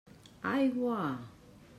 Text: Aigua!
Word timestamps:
Aigua! 0.51 1.01